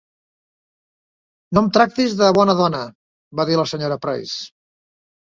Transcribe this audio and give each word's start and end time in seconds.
"No 1.57 1.63
em 1.65 1.69
tractis 1.79 2.17
de 2.23 2.33
'bona 2.39 2.57
dona'", 2.65 2.83
va 3.43 3.49
dir 3.53 3.63
la 3.63 3.71
Sra. 3.77 3.95
Price. 4.11 4.39